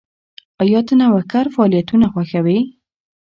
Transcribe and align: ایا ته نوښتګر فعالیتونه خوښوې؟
ایا 0.61 0.79
ته 0.87 0.93
نوښتګر 0.99 1.45
فعالیتونه 1.55 2.05
خوښوې؟ 2.13 2.59